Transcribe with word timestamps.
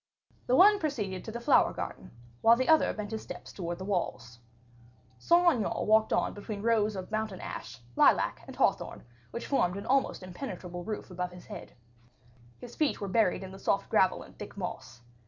The 0.47 0.55
one 0.55 0.79
proceeded 0.79 1.23
to 1.25 1.31
the 1.31 1.39
flower 1.39 1.73
garden, 1.73 2.09
while 2.41 2.55
the 2.55 2.67
other 2.69 2.91
bent 2.91 3.11
his 3.11 3.21
steps 3.21 3.53
towards 3.53 3.77
the 3.77 3.85
walls. 3.85 4.39
Saint 5.19 5.45
Aignan 5.45 5.85
walked 5.85 6.11
on 6.11 6.33
between 6.33 6.63
rows 6.63 6.95
of 6.95 7.11
mountain 7.11 7.39
ash, 7.39 7.79
lilac, 7.95 8.41
and 8.47 8.55
hawthorn, 8.55 9.03
which 9.29 9.45
formed 9.45 9.77
an 9.77 9.85
almost 9.85 10.23
impenetrable 10.23 10.83
roof 10.83 11.11
above 11.11 11.31
his 11.31 11.45
head; 11.45 11.73
his 12.57 12.75
feet 12.75 12.99
were 12.99 13.07
buried 13.07 13.43
in 13.43 13.51
the 13.51 13.59
soft 13.59 13.89
gravel 13.89 14.23
and 14.23 14.39
thick 14.39 14.57
moss. 14.57 15.01